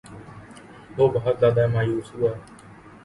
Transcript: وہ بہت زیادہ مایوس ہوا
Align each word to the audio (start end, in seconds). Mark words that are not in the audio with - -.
وہ 0.97 1.05
بہت 1.13 1.35
زیادہ 1.39 1.67
مایوس 1.73 2.07
ہوا 2.15 2.31